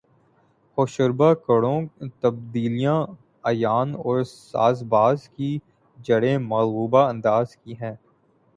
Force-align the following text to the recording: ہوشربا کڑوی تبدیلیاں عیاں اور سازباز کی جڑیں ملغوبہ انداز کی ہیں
ہوشربا 0.77 1.29
کڑوی 1.45 1.79
تبدیلیاں 2.21 2.97
عیاں 3.43 3.85
اور 3.99 4.23
سازباز 4.25 5.27
کی 5.29 5.57
جڑیں 5.97 6.37
ملغوبہ 6.39 7.07
انداز 7.09 7.55
کی 7.55 7.73
ہیں 7.81 7.95